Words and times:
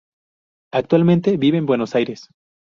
Actualmente 0.73 1.37
vive 1.37 1.59
en 1.59 1.67
Buenos 1.67 1.93
Aires. 1.93 2.27